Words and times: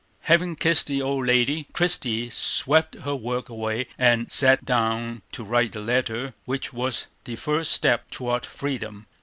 Having 0.21 0.55
kissed 0.55 0.87
the 0.87 0.99
old 0.99 1.27
lady, 1.27 1.67
Christie 1.73 2.31
swept 2.31 2.95
her 2.95 3.15
work 3.15 3.49
away, 3.49 3.85
and 3.99 4.31
sat 4.31 4.65
down 4.65 5.21
to 5.31 5.43
write 5.43 5.73
the 5.73 5.79
letter 5.79 6.33
which 6.45 6.73
was 6.73 7.05
the 7.25 7.35
first 7.35 7.71
step 7.71 8.09
toward 8.09 8.43
freedom. 8.43 9.05